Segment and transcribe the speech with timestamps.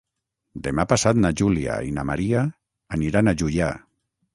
[0.67, 2.45] Demà passat na Júlia i na Maria
[3.01, 3.75] aniran a Juià.